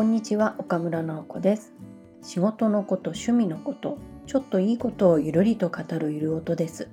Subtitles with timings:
[0.00, 1.74] こんにちは岡村直子です。
[2.22, 6.88] 仕事のこと趣味のことちょっといいことをゆるりと語るゆる音です。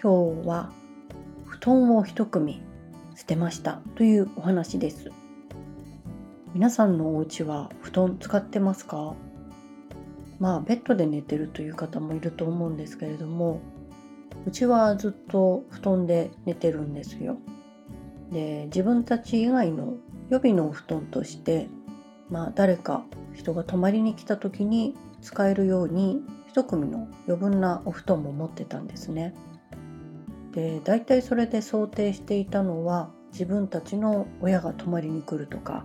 [0.00, 0.70] 今日は
[1.46, 2.62] 布団を一組
[3.16, 5.10] 捨てましたというお話です。
[6.54, 9.16] 皆さんのお家は布団使ってますか？
[10.38, 13.60] まあベッドで寝てるという方もいると思うんですけれども
[14.46, 17.38] うちはずっと布団で寝てるんですよ。
[18.30, 19.94] で自分たち以外の
[20.28, 21.66] 予備のお布団として
[22.30, 29.34] まあ誰か人が泊まりに来た時に使えるように一組の余分なお布団も持ってたんですね。
[30.52, 35.84] で大体それで想定していたのは自分たちの親が泊まりに来るとか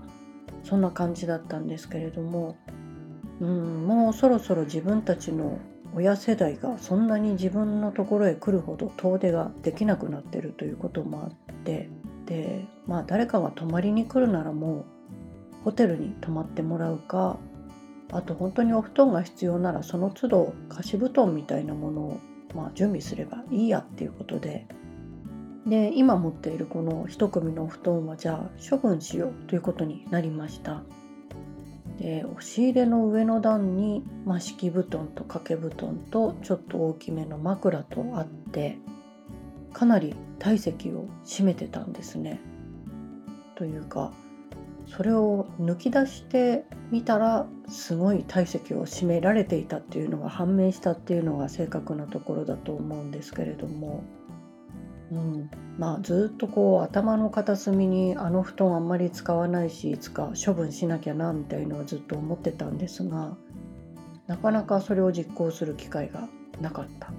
[0.64, 2.58] そんな感じだったんですけれども
[3.40, 5.60] うんもうそろそろ自分たちの
[5.94, 11.32] 親世代がそんなに自分のところへ来るほど遠出ができなくなってるということもあっ
[11.64, 11.90] て
[12.26, 14.86] でまあ誰かが泊まりに来るならもう
[15.66, 17.40] ホテルに泊まってもらうか
[18.12, 22.20] あと本当にお布団が必要ならその都度貸し布団みたいなものを、
[22.54, 24.68] まあ、準備すればいいやっていうことで。
[25.66, 30.84] で今持っているこの一組のお布団はじゃあ処分しようということになりました。
[31.98, 38.78] で押し入れの上の段に、まあ、敷布団と掛け布団とちょっと大きめの枕とあって
[39.74, 42.40] かなり体積を占めてたんですね。
[43.56, 44.14] というか
[44.88, 54.04] それを抜き出してみたらすごい体積を占められていたっていうのが判明したっていうのが正確なところだと思うんですけれども、
[55.12, 63.36] うん、まあずっとこう頭の片隅にあの布団あんまり使わないしいつか処分しなきゃなみたいのはずっと思ってたんですが
[64.28, 66.28] なかなかそれを実行する機会が
[66.62, 67.12] なかった。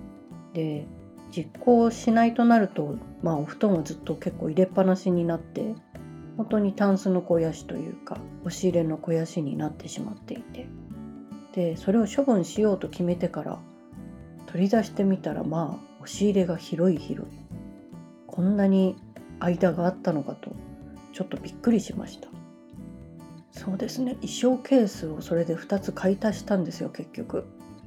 [0.53, 0.87] で
[1.31, 5.66] 実行しないとなると、まあ、お布団はずっと結構入れっぱなしになって
[6.37, 10.67] 本当にタンスの肥やしというか押し入れの肥やしになってしまっていて。
[11.53, 13.59] でそれを処分しようと決めてから
[14.45, 17.33] 取り出してみたらまあ押し入れが広い広い。
[18.27, 18.97] こんなに
[19.41, 20.51] 間があったのかと
[21.13, 22.29] ちょっとびっくりしました。
[23.51, 24.17] そうですね。
[24.17, 27.47] 衣装ケースをそれで2つ買い足したんですよ結局。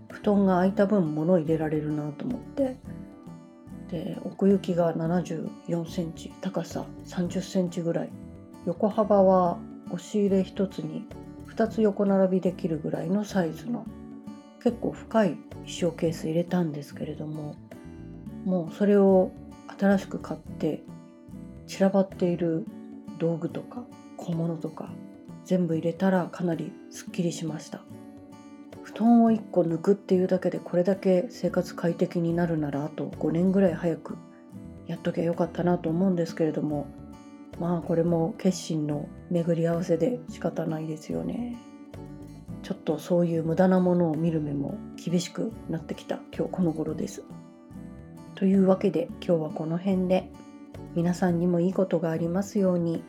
[0.09, 2.77] 布団が空いた分物入れられるなと思って。
[3.91, 8.09] で奥行きが74センチ高さ30センチぐらい。
[8.65, 9.57] 横幅は
[9.91, 11.05] 押し入れ1つに
[11.47, 13.85] 2つ横並びできるぐらいのサイズの
[14.63, 17.55] 結構深い衣装ケース入れたんですけれども
[18.45, 19.31] もうそれを
[19.79, 20.83] 新しく買って
[21.67, 22.65] 散らばっている
[23.17, 23.83] 道具とか
[24.17, 24.89] 小物とか
[25.45, 27.81] 全部入れたらかなりすっきりしました。
[28.83, 34.17] 布団を1個抜くっていうだけでこれだけ生活快適になるならあと5年ぐらい早く
[34.87, 36.87] やっときゃよかったなと思うんですけれども
[37.59, 41.57] まあこれも決心の巡り合わせで仕方ないですよね。
[42.63, 47.23] ちょっとそういう無駄なものを見る目も厳しくなってきた今日この頃です。
[48.35, 50.31] というわけで今日はこの辺で。
[50.95, 53.03] 皆さんにもいいことがありますように。